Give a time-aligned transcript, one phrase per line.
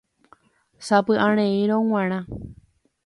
[0.87, 2.19] sapy'areírõ g̃uarã